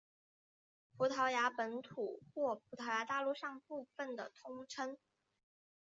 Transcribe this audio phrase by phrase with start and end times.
[0.97, 4.97] 葡萄牙本土或葡萄牙大陆上部分的通称。